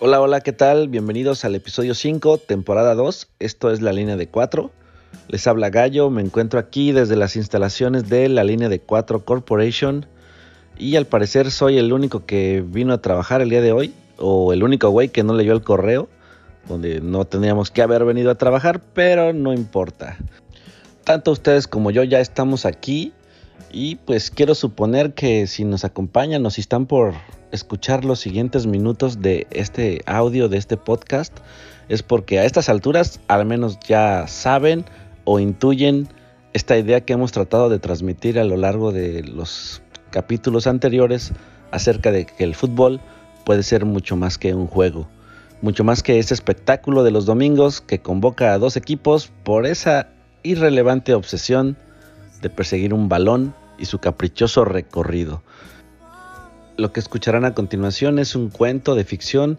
Hola, 0.00 0.20
hola, 0.20 0.40
¿qué 0.42 0.52
tal? 0.52 0.86
Bienvenidos 0.86 1.44
al 1.44 1.56
episodio 1.56 1.92
5, 1.92 2.38
temporada 2.38 2.94
2. 2.94 3.30
Esto 3.40 3.72
es 3.72 3.82
la 3.82 3.92
línea 3.92 4.16
de 4.16 4.28
4. 4.28 4.70
Les 5.26 5.44
habla 5.48 5.70
Gallo, 5.70 6.08
me 6.08 6.22
encuentro 6.22 6.60
aquí 6.60 6.92
desde 6.92 7.16
las 7.16 7.34
instalaciones 7.34 8.08
de 8.08 8.28
la 8.28 8.44
línea 8.44 8.68
de 8.68 8.78
4 8.78 9.24
Corporation. 9.24 10.06
Y 10.78 10.94
al 10.94 11.06
parecer 11.06 11.50
soy 11.50 11.78
el 11.78 11.92
único 11.92 12.26
que 12.26 12.64
vino 12.64 12.94
a 12.94 13.02
trabajar 13.02 13.40
el 13.40 13.50
día 13.50 13.60
de 13.60 13.72
hoy, 13.72 13.92
o 14.18 14.52
el 14.52 14.62
único 14.62 14.88
güey 14.90 15.08
que 15.08 15.24
no 15.24 15.34
leyó 15.34 15.52
el 15.52 15.62
correo, 15.62 16.08
donde 16.68 17.00
no 17.00 17.24
teníamos 17.24 17.72
que 17.72 17.82
haber 17.82 18.04
venido 18.04 18.30
a 18.30 18.36
trabajar, 18.36 18.80
pero 18.94 19.32
no 19.32 19.52
importa. 19.52 20.16
Tanto 21.02 21.32
ustedes 21.32 21.66
como 21.66 21.90
yo 21.90 22.04
ya 22.04 22.20
estamos 22.20 22.66
aquí 22.66 23.12
y 23.70 23.96
pues 23.96 24.30
quiero 24.30 24.54
suponer 24.54 25.14
que 25.14 25.46
si 25.46 25.64
nos 25.64 25.84
acompañan 25.84 26.44
o 26.46 26.50
si 26.50 26.60
están 26.60 26.86
por 26.86 27.14
escuchar 27.52 28.04
los 28.04 28.20
siguientes 28.20 28.66
minutos 28.66 29.20
de 29.20 29.46
este 29.50 30.02
audio, 30.06 30.48
de 30.48 30.58
este 30.58 30.76
podcast, 30.76 31.36
es 31.88 32.02
porque 32.02 32.38
a 32.38 32.44
estas 32.44 32.68
alturas 32.68 33.20
al 33.28 33.46
menos 33.46 33.78
ya 33.80 34.26
saben 34.26 34.84
o 35.24 35.38
intuyen 35.38 36.08
esta 36.52 36.76
idea 36.78 37.02
que 37.02 37.12
hemos 37.12 37.32
tratado 37.32 37.68
de 37.68 37.78
transmitir 37.78 38.38
a 38.38 38.44
lo 38.44 38.56
largo 38.56 38.92
de 38.92 39.22
los 39.22 39.82
capítulos 40.10 40.66
anteriores 40.66 41.32
acerca 41.70 42.10
de 42.10 42.26
que 42.26 42.44
el 42.44 42.54
fútbol 42.54 43.00
puede 43.44 43.62
ser 43.62 43.84
mucho 43.84 44.16
más 44.16 44.38
que 44.38 44.54
un 44.54 44.66
juego, 44.66 45.08
mucho 45.62 45.84
más 45.84 46.02
que 46.02 46.18
ese 46.18 46.34
espectáculo 46.34 47.02
de 47.02 47.10
los 47.10 47.26
domingos 47.26 47.80
que 47.80 48.00
convoca 48.00 48.52
a 48.52 48.58
dos 48.58 48.76
equipos 48.76 49.30
por 49.44 49.66
esa 49.66 50.08
irrelevante 50.42 51.14
obsesión 51.14 51.76
de 52.40 52.50
perseguir 52.50 52.94
un 52.94 53.08
balón 53.08 53.54
y 53.78 53.86
su 53.86 53.98
caprichoso 53.98 54.64
recorrido. 54.64 55.42
Lo 56.76 56.92
que 56.92 57.00
escucharán 57.00 57.44
a 57.44 57.54
continuación 57.54 58.18
es 58.18 58.34
un 58.36 58.50
cuento 58.50 58.94
de 58.94 59.04
ficción 59.04 59.58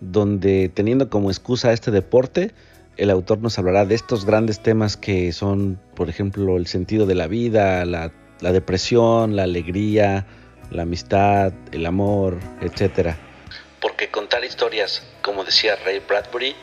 donde 0.00 0.68
teniendo 0.68 1.08
como 1.08 1.30
excusa 1.30 1.72
este 1.72 1.90
deporte, 1.90 2.52
el 2.96 3.10
autor 3.10 3.38
nos 3.38 3.58
hablará 3.58 3.84
de 3.84 3.94
estos 3.94 4.24
grandes 4.24 4.60
temas 4.60 4.96
que 4.96 5.32
son, 5.32 5.78
por 5.94 6.08
ejemplo, 6.08 6.56
el 6.56 6.66
sentido 6.66 7.06
de 7.06 7.14
la 7.14 7.26
vida, 7.26 7.84
la, 7.84 8.10
depresión, 8.40 9.36
la 9.36 9.44
alegría, 9.44 10.26
la 10.70 10.82
amistad, 10.82 11.52
el 11.72 11.86
amor, 11.86 12.38
etc. 12.60 13.14
Porque 13.80 14.10
contar 14.10 14.44
historias, 14.44 15.02
como 15.22 15.44
decía 15.44 15.76
Ray 15.84 16.00
Bradbury, 16.06 16.54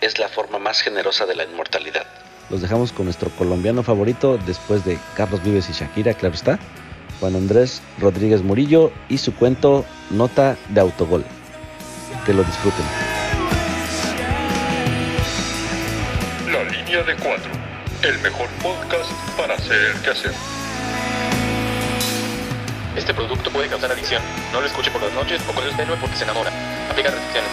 es 0.00 0.18
la 0.18 0.28
forma 0.28 0.58
más 0.58 0.80
generosa 0.80 1.26
de 1.26 1.36
la 1.36 1.44
inmortalidad. 1.44 2.25
Los 2.48 2.62
dejamos 2.62 2.92
con 2.92 3.06
nuestro 3.06 3.30
colombiano 3.30 3.82
favorito 3.82 4.38
después 4.46 4.84
de 4.84 4.98
Carlos 5.16 5.42
Vives 5.42 5.68
y 5.68 5.72
Shakira, 5.72 6.14
claro 6.14 6.34
está. 6.34 6.58
Juan 7.18 7.34
Andrés 7.34 7.82
Rodríguez 7.98 8.42
Murillo 8.42 8.92
y 9.08 9.18
su 9.18 9.34
cuento 9.34 9.84
Nota 10.10 10.56
de 10.68 10.80
Autogol. 10.80 11.24
Que 12.24 12.32
lo 12.32 12.44
disfruten. 12.44 12.84
La 16.52 16.62
línea 16.64 17.02
de 17.02 17.16
cuatro, 17.16 17.50
el 18.02 18.18
mejor 18.20 18.48
podcast 18.62 19.10
para 19.36 19.54
hacer 19.54 19.76
el 19.94 20.00
quehacer. 20.02 20.32
Este 22.96 23.12
producto 23.12 23.50
puede 23.50 23.68
causar 23.68 23.90
adicción. 23.90 24.22
No 24.52 24.60
lo 24.60 24.66
escuche 24.66 24.90
por 24.90 25.02
las 25.02 25.12
noches 25.12 25.40
o 25.48 25.52
cuando 25.52 25.70
es 25.70 25.76
tenue 25.76 25.96
porque 25.96 26.16
se 26.16 26.24
enamora. 26.24 26.50
Aplica 26.90 27.10
restricciones. 27.10 27.50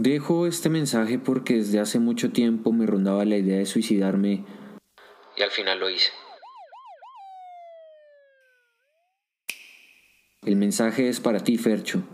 Dejo 0.00 0.46
este 0.46 0.70
mensaje 0.70 1.18
porque 1.18 1.56
desde 1.56 1.80
hace 1.80 1.98
mucho 1.98 2.30
tiempo 2.30 2.70
me 2.70 2.86
rondaba 2.86 3.24
la 3.24 3.36
idea 3.36 3.58
de 3.58 3.66
suicidarme 3.66 4.44
y 5.36 5.42
al 5.42 5.50
final 5.50 5.80
lo 5.80 5.90
hice. 5.90 6.12
El 10.46 10.54
mensaje 10.54 11.08
es 11.08 11.18
para 11.18 11.40
ti, 11.40 11.58
Fercho, 11.58 12.04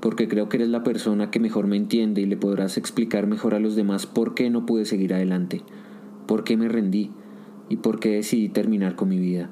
porque 0.00 0.26
creo 0.26 0.48
que 0.48 0.56
eres 0.56 0.68
la 0.68 0.82
persona 0.82 1.30
que 1.30 1.38
mejor 1.38 1.68
me 1.68 1.76
entiende 1.76 2.22
y 2.22 2.26
le 2.26 2.36
podrás 2.36 2.76
explicar 2.76 3.28
mejor 3.28 3.54
a 3.54 3.60
los 3.60 3.76
demás 3.76 4.06
por 4.06 4.34
qué 4.34 4.50
no 4.50 4.66
pude 4.66 4.84
seguir 4.84 5.14
adelante, 5.14 5.62
por 6.26 6.42
qué 6.42 6.56
me 6.56 6.66
rendí 6.66 7.12
y 7.68 7.76
por 7.76 8.00
qué 8.00 8.16
decidí 8.16 8.48
terminar 8.48 8.96
con 8.96 9.10
mi 9.10 9.20
vida. 9.20 9.48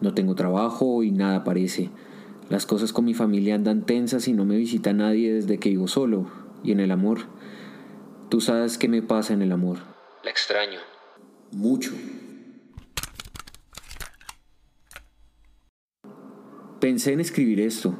No 0.00 0.14
tengo 0.14 0.34
trabajo 0.34 1.04
y 1.04 1.12
nada 1.12 1.44
parece. 1.44 1.90
Las 2.50 2.66
cosas 2.66 2.92
con 2.92 3.04
mi 3.04 3.14
familia 3.14 3.54
andan 3.54 3.86
tensas 3.86 4.26
y 4.26 4.32
no 4.32 4.44
me 4.44 4.56
visita 4.56 4.92
nadie 4.92 5.32
desde 5.32 5.58
que 5.58 5.68
vivo 5.68 5.86
solo, 5.86 6.47
y 6.62 6.72
en 6.72 6.80
el 6.80 6.90
amor. 6.90 7.20
Tú 8.28 8.40
sabes 8.40 8.78
qué 8.78 8.88
me 8.88 9.02
pasa 9.02 9.32
en 9.32 9.42
el 9.42 9.52
amor. 9.52 9.78
La 10.22 10.30
extraño. 10.30 10.80
Mucho. 11.52 11.92
Pensé 16.80 17.12
en 17.12 17.20
escribir 17.20 17.60
esto, 17.60 17.98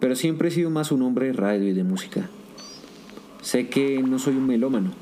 pero 0.00 0.14
siempre 0.14 0.48
he 0.48 0.50
sido 0.50 0.70
más 0.70 0.90
un 0.90 1.02
hombre 1.02 1.26
de 1.26 1.32
radio 1.34 1.68
y 1.68 1.72
de 1.72 1.84
música. 1.84 2.30
Sé 3.42 3.68
que 3.68 4.02
no 4.02 4.18
soy 4.18 4.36
un 4.36 4.46
melómano, 4.46 4.92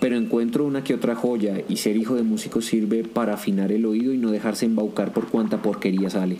pero 0.00 0.16
encuentro 0.16 0.64
una 0.64 0.82
que 0.82 0.94
otra 0.94 1.14
joya 1.14 1.62
y 1.68 1.76
ser 1.76 1.96
hijo 1.96 2.14
de 2.14 2.22
músico 2.22 2.60
sirve 2.60 3.04
para 3.04 3.34
afinar 3.34 3.70
el 3.70 3.86
oído 3.86 4.12
y 4.12 4.18
no 4.18 4.30
dejarse 4.30 4.66
embaucar 4.66 5.12
por 5.12 5.28
cuanta 5.28 5.62
porquería 5.62 6.10
sale. 6.10 6.38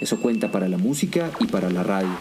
Eso 0.00 0.20
cuenta 0.20 0.50
para 0.50 0.68
la 0.68 0.78
música 0.78 1.30
y 1.40 1.46
para 1.46 1.70
la 1.70 1.82
radio. 1.82 2.16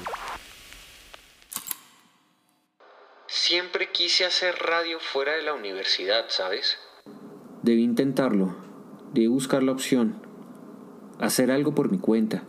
Siempre 3.28 3.89
quise 4.00 4.24
hacer 4.24 4.56
radio 4.60 4.98
fuera 4.98 5.34
de 5.34 5.44
la 5.44 5.54
universidad, 5.54 6.24
¿sabes? 6.30 6.78
Debí 7.64 7.84
intentarlo. 7.84 8.56
Debí 9.12 9.28
buscar 9.28 9.62
la 9.62 9.74
opción. 9.74 10.22
Hacer 11.20 11.52
algo 11.52 11.76
por 11.76 11.92
mi 11.92 12.00
cuenta. 12.00 12.46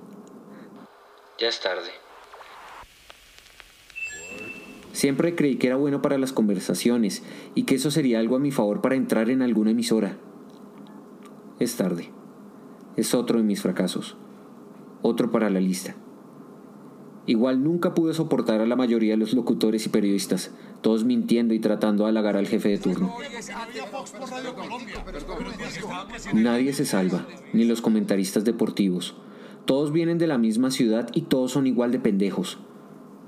Ya 1.40 1.48
es 1.48 1.58
tarde. 1.58 1.90
Siempre 4.92 5.34
creí 5.34 5.56
que 5.56 5.66
era 5.66 5.74
bueno 5.74 6.00
para 6.00 6.18
las 6.18 6.32
conversaciones 6.32 7.24
y 7.56 7.64
que 7.64 7.74
eso 7.74 7.90
sería 7.90 8.20
algo 8.20 8.36
a 8.36 8.38
mi 8.38 8.52
favor 8.52 8.80
para 8.80 8.94
entrar 8.94 9.28
en 9.28 9.42
alguna 9.42 9.72
emisora. 9.72 10.18
Es 11.58 11.74
tarde. 11.74 12.12
Es 12.96 13.12
otro 13.12 13.38
de 13.38 13.44
mis 13.44 13.60
fracasos. 13.60 14.16
Otro 15.02 15.32
para 15.32 15.50
la 15.50 15.58
lista. 15.58 15.96
Igual 17.26 17.62
nunca 17.62 17.94
pude 17.94 18.14
soportar 18.14 18.60
a 18.60 18.66
la 18.66 18.76
mayoría 18.76 19.12
de 19.12 19.18
los 19.18 19.34
locutores 19.34 19.86
y 19.86 19.90
periodistas, 19.90 20.52
todos 20.80 21.04
mintiendo 21.04 21.54
y 21.54 21.60
tratando 21.60 22.04
de 22.04 22.10
halagar 22.10 22.36
al 22.36 22.48
jefe 22.48 22.70
de 22.70 22.78
turno. 22.78 23.14
Nadie 26.32 26.72
se 26.72 26.84
salva, 26.86 27.26
ni 27.52 27.64
los 27.64 27.82
comentaristas 27.82 28.44
deportivos. 28.44 29.16
Todos 29.66 29.92
vienen 29.92 30.18
de 30.18 30.26
la 30.26 30.38
misma 30.38 30.70
ciudad 30.70 31.08
y 31.14 31.22
todos 31.22 31.52
son 31.52 31.66
igual 31.66 31.92
de 31.92 32.00
pendejos. 32.00 32.58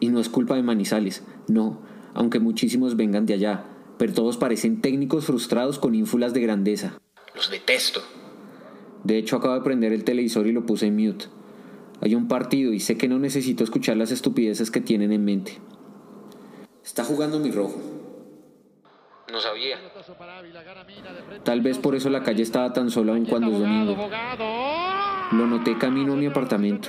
Y 0.01 0.09
no 0.09 0.19
es 0.19 0.29
culpa 0.29 0.57
de 0.57 0.63
Manizales, 0.63 1.23
no, 1.47 1.81
aunque 2.15 2.41
muchísimos 2.41 2.97
vengan 2.97 3.27
de 3.27 3.35
allá, 3.35 3.67
pero 3.99 4.15
todos 4.15 4.37
parecen 4.37 4.81
técnicos 4.81 5.27
frustrados 5.27 5.79
con 5.79 5.95
ínfulas 5.95 6.35
de 6.35 6.41
grandeza. 6.41 6.99
Los 7.37 7.51
detesto. 7.51 8.01
De 9.05 9.19
hecho, 9.19 9.37
acabo 9.37 9.55
de 9.55 9.61
prender 9.61 9.93
el 9.93 10.05
televisor 10.05 10.47
y 10.47 10.53
lo 10.53 10.67
puse 10.67 10.87
en 10.87 10.97
mute. 10.97 11.27
Hay 12.03 12.17
un 12.17 12.27
partido 12.27 12.73
y 12.73 12.81
sé 12.81 12.99
que 12.99 13.07
no 13.07 13.21
necesito 13.21 13.63
escuchar 13.63 13.97
las 13.97 14.11
estupideces 14.11 14.73
que 14.73 14.81
tienen 14.81 15.13
en 15.13 15.25
mente. 15.25 15.61
Está 16.85 17.05
jugando 17.05 17.39
mi 17.39 17.53
rojo. 17.53 17.81
No 19.31 19.41
sabía. 19.41 19.79
Tal 21.45 21.61
vez 21.61 21.79
por 21.79 21.95
eso 21.95 22.11
la 22.11 22.25
calle 22.25 22.43
estaba 22.43 22.73
tan 22.73 22.91
sola 22.91 23.17
en 23.17 23.25
cuando 23.25 23.53
es 23.53 23.59
domingo. 23.61 23.97
Lo 25.31 25.47
noté 25.47 25.79
camino 25.79 26.15
a 26.15 26.17
mi 26.17 26.27
apartamento. 26.27 26.89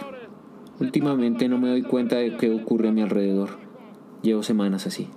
Últimamente 0.80 1.48
no 1.48 1.60
me 1.60 1.70
doy 1.70 1.84
cuenta 1.84 2.16
de 2.16 2.36
qué 2.36 2.50
ocurre 2.50 2.90
a 2.90 2.92
mi 2.92 3.04
alrededor. 3.04 3.60
Llevo 4.24 4.42
semanas 4.42 4.88
así. 4.88 5.10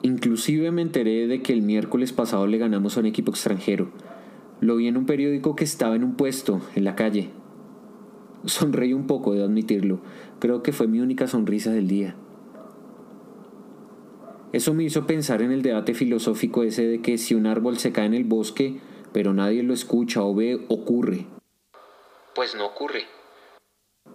Inclusive 0.00 0.70
me 0.70 0.80
enteré 0.80 1.26
de 1.26 1.42
que 1.42 1.52
el 1.52 1.60
miércoles 1.60 2.14
pasado 2.14 2.46
le 2.46 2.56
ganamos 2.56 2.96
a 2.96 3.00
un 3.00 3.06
equipo 3.06 3.32
extranjero. 3.32 3.92
Lo 4.60 4.76
vi 4.76 4.88
en 4.88 4.96
un 4.96 5.06
periódico 5.06 5.56
que 5.56 5.64
estaba 5.64 5.96
en 5.96 6.04
un 6.04 6.16
puesto, 6.16 6.60
en 6.74 6.84
la 6.84 6.94
calle. 6.94 7.30
Sonreí 8.44 8.92
un 8.92 9.06
poco, 9.06 9.32
de 9.32 9.42
admitirlo. 9.42 10.00
Creo 10.38 10.62
que 10.62 10.72
fue 10.72 10.86
mi 10.86 11.00
única 11.00 11.26
sonrisa 11.26 11.70
del 11.72 11.88
día. 11.88 12.14
Eso 14.52 14.74
me 14.74 14.84
hizo 14.84 15.06
pensar 15.06 15.42
en 15.42 15.52
el 15.52 15.62
debate 15.62 15.94
filosófico 15.94 16.62
ese 16.62 16.86
de 16.86 17.00
que 17.00 17.18
si 17.18 17.34
un 17.34 17.46
árbol 17.46 17.78
se 17.78 17.92
cae 17.92 18.06
en 18.06 18.14
el 18.14 18.24
bosque, 18.24 18.80
pero 19.12 19.32
nadie 19.32 19.62
lo 19.62 19.72
escucha 19.72 20.22
o 20.24 20.34
ve, 20.34 20.66
ocurre. 20.68 21.26
Pues 22.34 22.54
no 22.56 22.66
ocurre. 22.66 23.02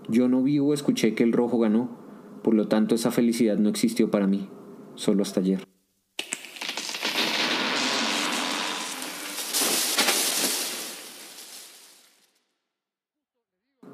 Yo 0.10 0.28
no 0.28 0.44
vi 0.44 0.60
o 0.60 0.74
escuché 0.74 1.16
que 1.16 1.24
el 1.24 1.32
rojo 1.32 1.58
ganó, 1.58 1.90
por 2.44 2.54
lo 2.54 2.68
tanto 2.68 2.96
esa 2.96 3.12
felicidad 3.12 3.58
no 3.58 3.70
existió 3.70 4.12
para 4.12 4.28
mí, 4.28 4.50
solo 4.96 5.24
hasta 5.24 5.40
ayer. 5.40 5.75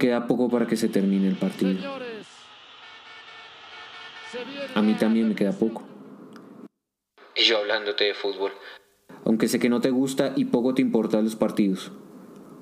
Queda 0.01 0.25
poco 0.25 0.49
para 0.49 0.65
que 0.65 0.77
se 0.77 0.89
termine 0.89 1.27
el 1.27 1.35
partido. 1.35 1.77
A 4.73 4.81
mí 4.81 4.95
también 4.95 5.29
me 5.29 5.35
queda 5.35 5.51
poco. 5.51 5.83
Y 7.35 7.43
yo 7.43 7.59
hablándote 7.59 8.05
de 8.05 8.15
fútbol. 8.15 8.51
Aunque 9.25 9.47
sé 9.47 9.59
que 9.59 9.69
no 9.69 9.79
te 9.79 9.91
gusta 9.91 10.33
y 10.35 10.45
poco 10.45 10.73
te 10.73 10.81
importan 10.81 11.23
los 11.23 11.35
partidos. 11.35 11.91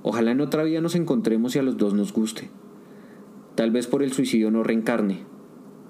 Ojalá 0.04 0.32
en 0.32 0.42
otra 0.42 0.64
vida 0.64 0.82
nos 0.82 0.96
encontremos 0.96 1.56
y 1.56 1.60
a 1.60 1.64
los 1.64 1.78
dos 1.78 1.94
nos 1.94 2.12
guste. 2.12 2.50
Tal 3.56 3.72
vez 3.72 3.88
por 3.88 4.04
el 4.04 4.12
suicidio 4.12 4.52
no 4.52 4.64
reencarne. 4.64 5.26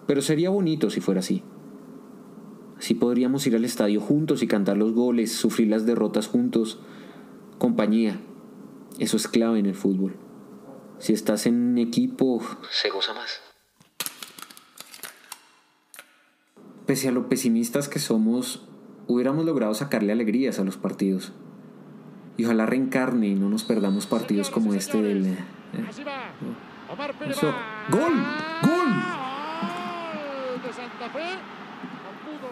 Pero 0.06 0.22
sería 0.22 0.52
bonito 0.52 0.92
si 0.92 1.02
fuera 1.02 1.22
así. 1.22 1.42
Así 2.78 2.94
podríamos 2.94 3.48
ir 3.48 3.56
al 3.56 3.66
estadio 3.66 4.02
juntos 4.02 4.44
y 4.44 4.48
cantar 4.48 4.78
los 4.78 4.94
goles, 4.94 5.32
sufrir 5.32 5.70
las 5.70 5.88
derrotas 5.88 6.28
juntos. 6.28 6.80
Compañía. 7.58 8.22
Eso 9.00 9.18
es 9.18 9.28
clave 9.28 9.58
en 9.58 9.66
el 9.66 9.74
fútbol. 9.74 10.29
Si 11.00 11.14
estás 11.14 11.46
en 11.46 11.78
equipo, 11.78 12.42
se 12.70 12.90
goza 12.90 13.14
más. 13.14 13.42
Pese 16.86 17.08
a 17.08 17.12
lo 17.12 17.30
pesimistas 17.30 17.88
que 17.88 18.00
somos, 18.00 18.68
hubiéramos 19.08 19.46
logrado 19.46 19.74
sacarle 19.74 20.12
alegrías 20.12 20.60
a 20.60 20.64
los 20.64 20.76
partidos. 20.76 21.32
Y 22.36 22.46
ojalá 22.46 22.66
reencarne 22.66 23.28
y 23.28 23.36
no 23.36 23.50
nos 23.50 23.64
perdamos 23.64 24.08
partidos 24.08 24.50
como 24.50 24.74
este 24.74 25.02
del... 25.02 25.26
eh, 25.28 25.38
eso. 27.30 27.54
¡Gol! 27.90 28.14
¡Gol! 28.64 28.90
de 30.66 30.74
Santa 30.74 31.10
Fe. 31.10 31.36
No 32.04 32.12
pudo 32.26 32.48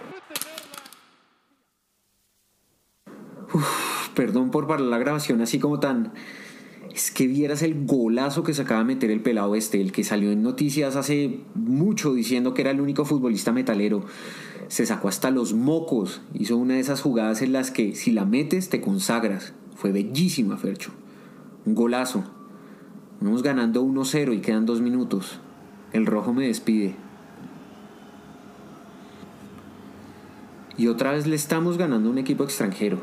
retenerla. 3.50 4.14
Perdón 4.16 4.52
por 4.52 4.68
parar 4.68 4.82
la 4.82 4.98
grabación 4.98 5.42
así 5.42 5.60
como 5.60 5.80
tan... 5.80 6.14
Es 6.98 7.12
que 7.12 7.28
vieras 7.28 7.62
el 7.62 7.86
golazo 7.86 8.42
que 8.42 8.56
se 8.56 8.64
acaba 8.64 8.80
de 8.80 8.88
meter 8.88 9.12
el 9.12 9.22
pelado 9.22 9.54
este, 9.54 9.80
el 9.80 9.92
que 9.92 10.04
salió 10.04 10.32
en 10.32 10.42
noticias 10.42 10.96
hace 10.96 11.42
mucho 11.54 12.16
diciendo 12.16 12.56
que 12.56 12.64
era 12.64 12.72
el 12.72 12.82
único 12.82 13.06
futbolista 13.06 13.52
metalero. 13.52 14.04
Se 14.68 14.84
sacó 14.84 15.08
hasta 15.08 15.30
los 15.30 15.54
mocos. 15.54 16.22
Hizo 16.34 16.58
una 16.58 16.74
de 16.74 16.80
esas 16.80 17.02
jugadas 17.02 17.44
en 17.44 17.54
las 17.54 17.70
que 17.70 17.94
si 17.94 18.12
la 18.12 18.26
metes 18.26 18.70
te 18.70 18.82
consagras. 18.82 19.54
Fue 19.76 19.92
bellísima, 19.92 20.58
Fercho. 20.58 20.90
Un 21.68 21.76
golazo. 21.76 22.24
Vamos 23.22 23.44
ganando 23.44 23.84
1-0 23.84 24.36
y 24.36 24.40
quedan 24.40 24.66
dos 24.66 24.82
minutos. 24.82 25.40
El 25.94 26.08
rojo 26.08 26.34
me 26.34 26.48
despide. 26.48 26.96
Y 30.80 30.88
otra 30.88 31.12
vez 31.12 31.28
le 31.28 31.36
estamos 31.36 31.78
ganando 31.78 32.10
a 32.10 32.12
un 32.12 32.18
equipo 32.18 32.44
extranjero. 32.44 32.98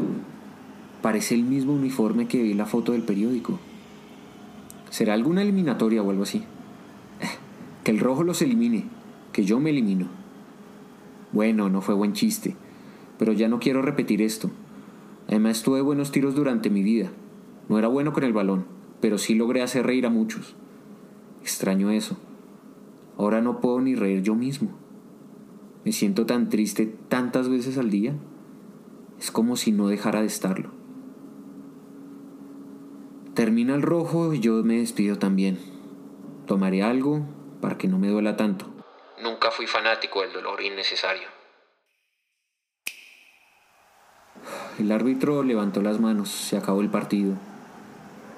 Parece 1.00 1.37
el 1.37 1.44
mismo 1.44 1.75
uniforme 1.75 2.26
que 2.26 2.43
vi 2.43 2.50
en 2.50 2.58
la 2.58 2.67
foto 2.67 2.91
del 2.91 3.02
periódico. 3.02 3.61
¿Será 4.94 5.14
alguna 5.14 5.43
eliminatoria 5.43 6.05
o 6.05 6.11
algo 6.11 6.23
así? 6.23 6.44
Eh, 7.19 7.26
Que 7.82 7.91
el 7.91 7.99
rojo 7.99 8.23
los 8.23 8.41
elimine, 8.43 8.85
que 9.32 9.44
yo 9.44 9.58
me 9.58 9.70
elimino. 9.70 10.06
Bueno, 11.32 11.69
no 11.69 11.81
fue 11.81 11.96
buen 11.96 12.12
chiste, 12.12 12.55
pero 13.19 13.32
ya 13.32 13.49
no 13.49 13.58
quiero 13.58 13.82
repetir 13.82 14.23
esto. 14.23 14.52
Además 15.26 15.64
tuve 15.64 15.81
buenos 15.81 16.12
tiros 16.12 16.37
durante 16.37 16.70
mi 16.70 16.85
vida. 16.85 17.11
No 17.69 17.76
era 17.76 17.88
bueno 17.88 18.12
con 18.12 18.23
el 18.23 18.32
balón, 18.32 18.67
pero 19.00 19.19
sí 19.19 19.35
logré 19.35 19.62
hacer 19.62 19.85
reír 19.85 20.06
a 20.06 20.11
muchos. 20.11 20.55
Extraño 21.43 21.91
eso. 21.91 22.17
Ahora 23.19 23.41
no 23.41 23.58
puedo 23.58 23.81
ni 23.81 23.96
reír 23.96 24.23
yo 24.23 24.37
mismo. 24.37 24.70
Me 25.85 25.91
siento 25.91 26.25
tan 26.25 26.49
triste 26.49 26.87
tantas 27.08 27.49
veces 27.49 27.79
al 27.79 27.91
día. 27.91 28.14
Es 29.19 29.32
como 29.32 29.56
si 29.56 29.73
no 29.73 29.88
dejara 29.88 30.20
de 30.20 30.29
estarlo. 30.29 30.83
Termina 33.34 33.75
el 33.75 33.82
rojo 33.82 34.32
y 34.32 34.40
yo 34.40 34.62
me 34.62 34.78
despido 34.78 35.19
también. 35.19 35.58
Tomaré 36.46 36.82
algo 36.82 37.26
para 37.60 37.76
que 37.76 37.88
no 37.88 37.98
me 37.98 38.08
duela 38.08 38.36
tanto. 38.36 38.66
Nunca 39.22 39.50
fui 39.50 39.66
fanático 39.66 40.20
del 40.20 40.32
dolor 40.32 40.62
innecesario. 40.62 41.26
El 44.78 44.92
árbitro 44.92 45.42
levantó 45.42 45.82
las 45.82 46.00
manos, 46.00 46.31
se 46.31 46.56
acabó 46.56 46.81
el 46.81 46.90
partido. 46.90 47.34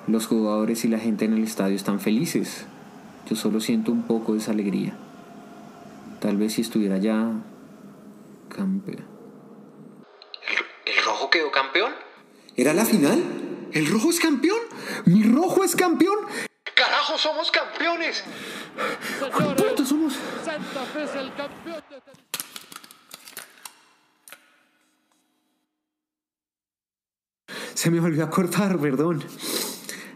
Los 0.06 0.26
jugadores 0.26 0.84
y 0.84 0.88
la 0.88 0.98
gente 0.98 1.24
en 1.24 1.34
el 1.34 1.44
estadio 1.44 1.76
están 1.76 1.98
felices. 1.98 2.66
Yo 3.28 3.36
solo 3.36 3.60
siento 3.60 3.90
un 3.90 4.04
poco 4.04 4.32
de 4.32 4.38
esa 4.38 4.52
alegría. 4.52 4.96
Tal 6.20 6.36
vez 6.36 6.54
si 6.54 6.60
estuviera 6.62 6.98
ya 6.98 7.32
campeón. 8.48 9.04
¿El, 10.86 11.04
rojo 11.04 11.28
quedó 11.28 11.50
campeón? 11.50 11.92
¿Era 12.56 12.72
la 12.72 12.84
final? 12.84 13.22
¿El 13.72 13.86
rojo 13.88 14.10
es 14.10 14.20
campeón? 14.20 14.60
¿Mi 15.04 15.22
rojo 15.22 15.64
es 15.64 15.74
campeón? 15.74 16.18
¡Carajo, 16.74 17.16
somos 17.18 17.50
campeones! 17.50 18.22
Señores, 19.18 19.62
¡Puta, 19.62 19.84
somos! 19.84 20.14
Santa 20.44 20.84
Fe 20.92 21.04
es 21.04 21.14
el 21.14 21.34
campeón 21.34 21.82
de 21.90 22.26
Se 27.74 27.90
me 27.90 28.00
volvió 28.00 28.24
a 28.24 28.30
cortar, 28.30 28.78
perdón. 28.78 29.22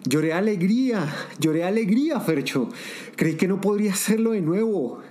Lloré 0.04 0.32
alegría, 0.32 1.06
lloré 1.38 1.64
alegría, 1.64 2.18
Fercho. 2.18 2.68
Creí 3.16 3.36
que 3.36 3.46
no 3.46 3.60
podría 3.60 3.92
hacerlo 3.92 4.30
de 4.32 4.40
nuevo. 4.40 5.02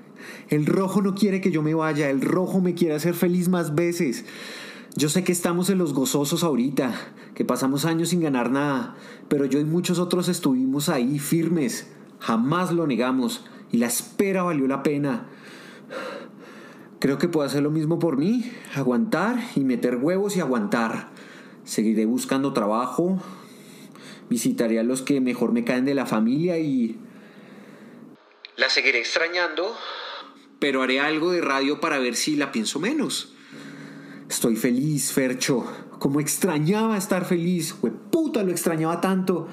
El 0.49 0.65
rojo 0.65 1.01
no 1.01 1.13
quiere 1.13 1.41
que 1.41 1.51
yo 1.51 1.61
me 1.61 1.75
vaya, 1.75 2.09
el 2.09 2.21
rojo 2.21 2.59
me 2.59 2.73
quiere 2.73 2.95
hacer 2.95 3.13
feliz 3.13 3.49
más 3.49 3.75
veces. 3.75 4.25
Yo 4.99 5.07
sé 5.07 5.23
que 5.23 5.31
estamos 5.31 5.69
en 5.69 5.77
los 5.77 5.93
gozosos 5.93 6.43
ahorita, 6.43 6.93
que 7.33 7.45
pasamos 7.45 7.85
años 7.85 8.09
sin 8.09 8.19
ganar 8.19 8.51
nada, 8.51 8.97
pero 9.29 9.45
yo 9.45 9.57
y 9.61 9.63
muchos 9.63 9.97
otros 9.97 10.27
estuvimos 10.27 10.89
ahí 10.89 11.19
firmes, 11.19 11.89
jamás 12.19 12.73
lo 12.73 12.85
negamos, 12.85 13.45
y 13.71 13.77
la 13.77 13.87
espera 13.87 14.43
valió 14.43 14.67
la 14.67 14.83
pena. 14.83 15.29
Creo 16.99 17.17
que 17.17 17.29
puedo 17.29 17.47
hacer 17.47 17.63
lo 17.63 17.71
mismo 17.71 17.97
por 17.97 18.17
mí, 18.17 18.51
aguantar 18.75 19.41
y 19.55 19.61
meter 19.61 19.95
huevos 19.95 20.35
y 20.35 20.41
aguantar. 20.41 21.11
Seguiré 21.63 22.05
buscando 22.05 22.51
trabajo, 22.51 23.21
visitaré 24.29 24.81
a 24.81 24.83
los 24.83 25.01
que 25.01 25.21
mejor 25.21 25.53
me 25.53 25.63
caen 25.63 25.85
de 25.85 25.95
la 25.95 26.07
familia 26.07 26.59
y... 26.59 26.99
La 28.57 28.69
seguiré 28.69 28.99
extrañando, 28.99 29.77
pero 30.59 30.83
haré 30.83 30.99
algo 30.99 31.31
de 31.31 31.39
radio 31.39 31.79
para 31.79 31.99
ver 31.99 32.17
si 32.17 32.35
la 32.35 32.51
pienso 32.51 32.81
menos. 32.81 33.33
Estoy 34.29 34.55
feliz, 34.55 35.11
Fercho. 35.11 35.65
Como 35.97 36.19
extrañaba 36.19 36.97
estar 36.97 37.25
feliz. 37.25 37.75
puta, 38.11 38.43
lo 38.43 38.51
extrañaba 38.51 39.01
tanto. 39.01 39.47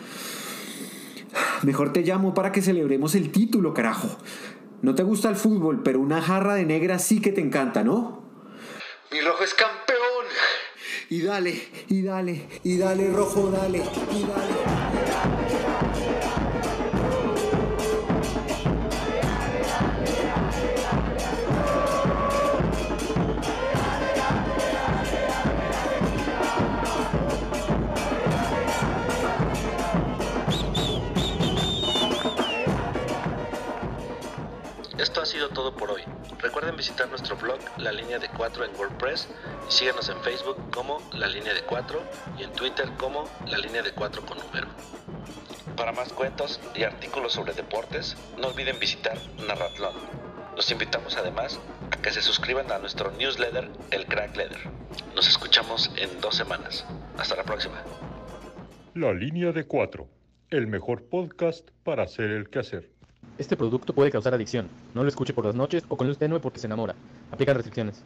Mejor 1.63 1.93
te 1.95 2.03
llamo 2.03 2.35
para 2.35 2.53
que 2.53 2.61
celebremos 2.61 3.15
el 3.15 3.33
título, 3.33 3.73
carajo. 3.73 4.19
No 4.83 4.95
te 4.95 5.03
gusta 5.03 5.31
el 5.31 5.37
fútbol, 5.37 5.83
pero 5.83 5.99
una 5.99 6.21
jarra 6.21 6.55
de 6.55 6.67
negra 6.67 6.99
sí 6.99 7.21
que 7.21 7.33
te 7.33 7.41
encanta, 7.41 7.83
¿no? 7.83 8.23
Mi 9.11 9.21
rojo 9.23 9.45
es 9.45 9.55
campeón. 9.55 10.27
Y 11.09 11.23
dale, 11.23 11.69
y 11.89 12.03
dale, 12.03 12.47
y 12.63 12.77
dale, 12.77 13.11
rojo, 13.11 13.51
dale, 13.51 13.79
y 13.79 14.23
dale. 14.25 14.86
4 38.37 38.65
en 38.65 38.77
WordPress 38.77 39.29
y 39.69 39.73
síganos 39.73 40.09
en 40.09 40.21
Facebook 40.21 40.57
como 40.71 41.01
La 41.13 41.27
Línea 41.27 41.55
de 41.55 41.63
4 41.63 42.03
y 42.39 42.45
en 42.45 42.53
Twitter 42.53 42.91
como 42.99 43.29
La 43.47 43.59
Línea 43.59 43.83
de 43.83 43.93
4 43.93 44.25
con 44.27 44.39
número. 44.39 44.69
Para 45.77 45.93
más 45.93 46.13
cuentos 46.13 46.61
y 46.75 46.85
artículos 46.85 47.33
sobre 47.33 47.53
deportes, 47.53 48.17
no 48.39 48.49
olviden 48.49 48.79
visitar 48.79 49.19
Narratlón. 49.47 49.95
Los 50.57 50.71
invitamos 50.71 51.17
además 51.17 51.61
a 51.91 52.01
que 52.01 52.11
se 52.11 52.23
suscriban 52.23 52.71
a 52.73 52.79
nuestro 52.79 53.11
newsletter, 53.13 53.71
el 53.91 54.07
Crack 54.07 54.37
Letter. 54.37 54.61
Nos 55.15 55.29
escuchamos 55.29 55.91
en 55.97 56.21
dos 56.21 56.37
semanas. 56.37 56.87
Hasta 57.19 57.37
la 57.37 57.45
próxima. 57.45 57.83
La 58.95 59.13
línea 59.13 59.53
de 59.53 59.65
cuatro, 59.65 60.09
el 60.51 60.67
mejor 60.67 61.05
podcast 61.05 61.69
para 61.85 62.05
hacer 62.05 62.31
el 62.31 62.49
quehacer. 62.49 62.91
Este 63.39 63.57
producto 63.57 63.93
puede 63.95 64.11
causar 64.11 64.33
adicción. 64.33 64.69
No 64.95 65.03
lo 65.03 65.09
escuche 65.11 65.35
por 65.35 65.45
las 65.45 65.55
noches 65.55 65.85
o 65.89 65.97
con 65.97 66.07
luz 66.07 66.17
tenue 66.17 66.41
porque 66.41 66.59
se 66.59 66.67
enamora. 66.67 66.95
Aplican 67.31 67.55
restricciones. 67.55 68.03